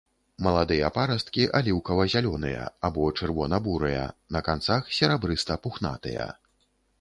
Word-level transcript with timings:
Маладыя 0.45 0.87
парасткі 0.95 1.43
аліўкава-зялёныя 1.59 2.63
або 2.89 3.05
чырвона-бурыя, 3.19 4.07
на 4.37 4.43
канцах 4.49 4.91
серабрыста-пухнатыя. 5.01 6.27